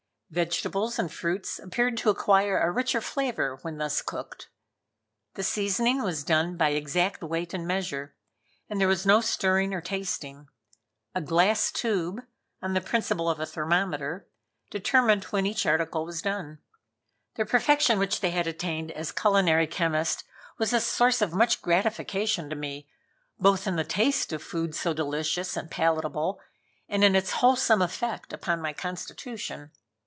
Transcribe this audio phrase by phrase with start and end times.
[0.33, 4.47] Vegetables and fruits appeared to acquire a richer flavor when thus cooked.
[5.33, 8.15] The seasoning was done by exact weight and measure,
[8.69, 10.47] and there was no stirring or tasting.
[11.13, 12.21] A glass tube,
[12.61, 14.25] on the principle of a thermometer,
[14.69, 16.59] determined when each article was done.
[17.35, 20.23] The perfection which they had attained as culinary chemists
[20.57, 22.87] was a source of much gratification to me,
[23.37, 26.39] both in the taste of food so delicious and palatable,
[26.87, 29.71] and in its wholesome effect on my constitution.